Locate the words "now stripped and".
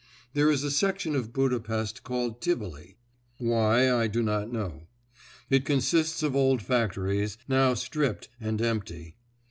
7.47-8.59